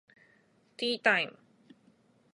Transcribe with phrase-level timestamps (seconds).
[0.77, 1.37] ティータイム